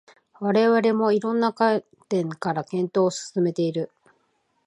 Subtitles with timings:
[0.39, 3.91] 我々も色々な観点から検討を進めている